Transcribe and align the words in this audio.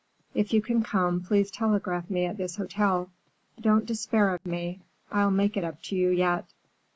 If 0.33 0.51
you 0.51 0.63
can 0.63 0.81
come, 0.81 1.21
please 1.21 1.51
telegraph 1.51 2.09
me 2.09 2.25
at 2.25 2.35
this 2.37 2.55
hotel. 2.55 3.11
Don't 3.59 3.85
despair 3.85 4.33
of 4.33 4.43
me. 4.43 4.79
I'll 5.11 5.29
make 5.29 5.55
it 5.55 5.63
up 5.63 5.79
to 5.83 5.95
you 5.95 6.09
yet. 6.09 6.45